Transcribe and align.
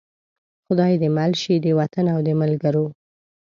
خدای 0.65 0.93
دې 1.01 1.09
مل 1.17 1.31
شي 1.41 1.55
د 1.63 1.67
وطن 1.79 2.05
او 2.13 2.19
د 2.27 2.29
ملګرو. 2.41 2.85